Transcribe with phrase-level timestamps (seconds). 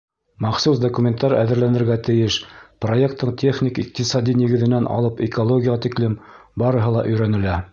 [0.43, 2.37] Махсус документтар әҙерләнергә тейеш,
[2.85, 6.17] проекттың техник-иҡтисади нигеҙенән алып экологияға тиклем
[6.65, 7.61] барыһы ла өйрәнелә.